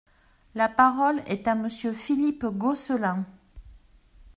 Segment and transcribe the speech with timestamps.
[0.55, 3.23] La parole est à Monsieur Philippe Gosselin.